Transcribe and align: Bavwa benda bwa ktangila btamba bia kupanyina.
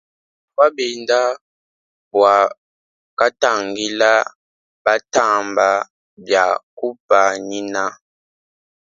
Bavwa 0.57 0.67
benda 0.75 1.21
bwa 2.13 2.35
ktangila 3.17 4.13
btamba 4.83 5.69
bia 6.25 6.45
kupanyina. 6.77 7.83